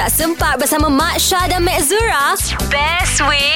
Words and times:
Tak 0.00 0.16
sempat 0.16 0.56
bersama 0.56 0.88
Mak 0.88 1.20
Syah 1.20 1.44
dan 1.44 1.60
Mek 1.60 1.76
Zura? 1.84 2.32
Best 2.72 3.09
way. 3.22 3.48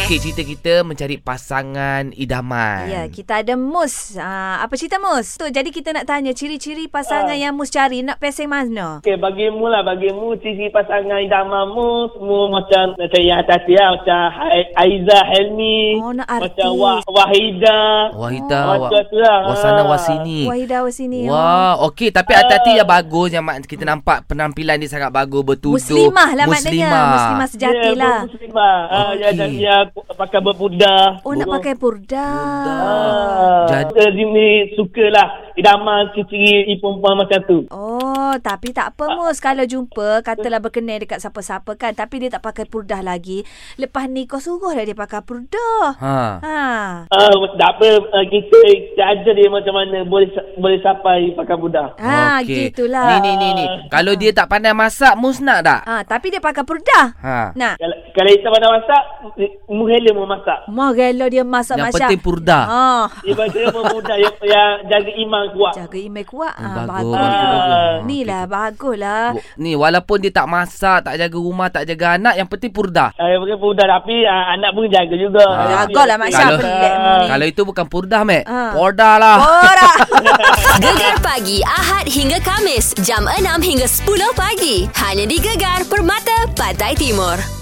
Okey, 0.00 0.24
cerita 0.24 0.40
kita 0.40 0.74
mencari 0.80 1.20
pasangan 1.20 2.16
idaman. 2.16 2.88
Ya, 2.88 3.04
kita 3.06 3.44
ada 3.44 3.54
Mus. 3.54 4.16
Ah, 4.16 4.56
apa 4.58 4.72
cerita 4.72 4.96
Mus? 4.96 5.36
Tu, 5.36 5.44
jadi 5.46 5.68
kita 5.68 5.92
nak 5.92 6.08
tanya 6.08 6.32
ciri-ciri 6.32 6.88
pasangan 6.88 7.28
Ah. 7.28 7.36
yang 7.38 7.52
Mus 7.52 7.68
cari 7.68 8.00
nak 8.00 8.16
peseng 8.16 8.48
mana? 8.48 9.04
Okey, 9.04 9.14
bagimu 9.14 9.68
lah, 9.68 9.84
bagimu 9.84 10.32
ciri 10.38 10.72
pasangan 10.72 11.20
idamanmu 11.20 11.88
semua 12.10 12.42
macam 12.48 12.96
macam 12.96 13.20
yang 13.20 13.36
hati 13.38 13.74
lah. 13.74 13.88
Macam 13.92 14.20
Aiza 14.74 15.18
Helmi. 15.26 16.00
Oh, 16.00 16.12
nak 16.12 16.24
artis. 16.26 16.56
Macam 16.56 16.70
Wah, 16.74 16.98
Wahida. 17.04 17.80
Wahida, 18.10 18.60
Oh, 18.64 18.76
macam 18.88 19.02
tu 19.04 19.18
lah. 19.18 19.38
wasana 19.46 19.82
Ah. 19.82 19.86
wasini. 19.88 20.40
Wahidah 20.48 20.78
awak 20.80 20.94
sini. 20.94 21.28
Wah, 21.28 21.76
okey 21.84 22.08
tapi 22.08 22.32
hati-hati 22.32 22.80
yang 22.80 22.88
bagus 22.88 23.28
yang 23.28 23.44
kita 23.60 23.84
nampak 23.84 24.24
penampilan 24.24 24.80
dia 24.80 24.88
sangat 24.88 25.12
bagus 25.12 25.44
bertuduh. 25.44 25.76
Muslimah 25.76 26.32
lah 26.32 26.44
maknanya. 26.48 26.88
Muslimah 27.12 27.48
sejati 27.50 27.88
Ya, 27.88 27.92
lah. 27.94 28.18
Muslimah. 28.24 28.78
Ah. 28.88 29.07
Ya, 29.14 29.30
dan 29.32 29.50
dia 29.54 29.76
pakai 30.18 30.40
berpudah. 30.42 31.22
Oh, 31.22 31.32
nak 31.32 31.48
pakai 31.60 31.74
purda. 31.78 32.26
Ah, 32.26 33.64
Jadi- 33.68 33.96
Jadi 33.98 34.22
ni 34.24 34.48
sukalah 34.74 35.52
idaman 35.54 36.10
ciri-ciri 36.14 36.78
perempuan 36.78 37.18
macam 37.18 37.40
tu. 37.44 37.58
Oh, 37.70 38.34
tapi 38.38 38.70
tak 38.70 38.94
apa 38.94 39.10
Mus. 39.14 39.38
Kalau 39.38 39.64
jumpa, 39.66 40.22
katalah 40.22 40.62
berkenal 40.62 41.02
dekat 41.02 41.18
siapa-siapa 41.18 41.74
kan. 41.74 41.92
Tapi 41.92 42.24
dia 42.26 42.38
tak 42.38 42.44
pakai 42.44 42.64
purdah 42.64 43.02
lagi. 43.02 43.42
Lepas 43.76 44.06
ni 44.06 44.24
kau 44.24 44.38
suruhlah 44.38 44.84
dia 44.86 44.94
pakai 44.94 45.20
purdah. 45.22 45.98
Ha. 45.98 46.18
Ha. 46.40 46.60
Ah, 47.10 47.32
tak 47.58 47.70
apa 47.78 47.88
uh, 48.00 48.24
kita, 48.26 48.58
kita 48.64 49.02
ajar 49.02 49.32
dia 49.34 49.48
macam 49.50 49.74
mana 49.74 50.06
boleh 50.06 50.30
boleh 50.56 50.78
sampai 50.80 51.34
pakai 51.34 51.56
budak. 51.58 51.98
Ha, 51.98 52.42
Okey. 52.42 52.70
gitulah. 52.72 53.18
Ni 53.18 53.28
ni 53.28 53.32
ni 53.36 53.48
ni. 53.58 53.64
Kalau 53.90 54.14
dia 54.14 54.30
tak 54.30 54.48
pandai 54.48 54.72
masak, 54.72 55.14
mus 55.18 55.42
nak 55.42 55.66
tak? 55.66 55.80
Ha, 55.84 56.02
tapi 56.06 56.30
dia 56.30 56.40
pakai 56.40 56.62
purdah. 56.62 57.06
Ha. 57.18 57.52
Nak. 57.54 57.74
Kalau, 57.78 57.96
kalau 58.18 58.30
kita 58.32 58.48
pandai 58.50 58.70
masak, 58.72 59.02
muhela 59.68 60.10
mau 60.10 60.26
masak. 60.26 60.58
Mah 60.66 60.90
rela 60.90 61.26
dia 61.26 61.44
masak 61.46 61.76
Yang 61.76 61.86
masak. 61.86 62.00
penting 62.02 62.20
purdah. 62.20 62.64
Ha. 62.64 62.86
Dia 63.22 63.32
baca 63.32 63.58
muda 63.86 64.14
yang, 64.16 64.34
yang 64.42 64.70
jaga 64.84 65.12
iman 65.16 65.42
kuat. 65.54 65.72
Jaga 65.76 65.98
imej 65.98 66.26
kuat. 66.26 66.54
Hmm, 66.54 66.66
Ha, 66.66 66.82
bagus, 66.82 66.88
bagus. 66.88 67.14
bagus, 67.14 67.46
bagus. 67.54 67.98
Ni 68.02 68.18
lah, 68.22 68.42
baguslah. 68.44 69.24
Ni 69.56 69.72
walaupun 69.72 70.16
dia 70.18 70.32
tak 70.32 70.46
masak, 70.46 70.98
tak 71.00 71.14
jaga 71.14 71.36
rumah, 71.38 71.68
tak 71.68 71.86
jaga 71.86 72.18
anak, 72.18 72.34
yang 72.34 72.48
penting 72.48 72.68
purdah. 72.68 73.14
Saya 73.14 73.38
pakai 73.38 73.56
budak 73.56 73.86
tapi 73.86 74.16
uh, 74.22 74.44
anak 74.52 74.70
pun 74.72 74.84
jaga 74.88 75.14
juga. 75.14 75.44
Ah. 75.46 75.86
Jagalah 75.86 76.16
Mak 76.16 76.28
Syah 76.28 76.42
Kalau- 76.42 76.58
pelik 76.58 76.94
mu 76.96 77.12
ni. 77.14 77.26
Kalau 77.28 77.46
itu 77.46 77.60
bukan 77.62 77.86
purdah, 77.86 78.22
Mek. 78.24 78.42
Ha. 78.42 78.60
Pordah 78.74 79.14
lah. 79.16 79.36
Ora. 79.38 79.90
Gegar 80.82 81.16
pagi 81.20 81.62
Ahad 81.62 82.06
hingga 82.06 82.38
Kamis 82.40 82.94
jam 82.98 83.22
6 83.22 83.38
hingga 83.60 83.86
10 83.86 84.04
pagi. 84.34 84.86
Hanya 84.96 85.24
di 85.24 85.38
Gegar 85.38 85.86
Permata 85.86 86.48
Pantai 86.52 86.94
Timur. 86.94 87.57